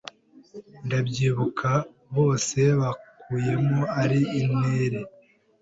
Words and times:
Ndabyibuka 0.85 1.71
bose 2.15 2.59
babakuyemo 2.79 3.79
ari 4.01 4.19
intere 4.41 4.99